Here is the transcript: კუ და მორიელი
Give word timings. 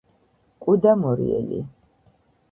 კუ 0.65 0.73
და 0.85 0.93
მორიელი 1.01 1.59